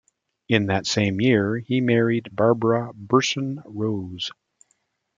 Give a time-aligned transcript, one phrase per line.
[0.49, 4.31] In that same year he married Barbara Berson Rose.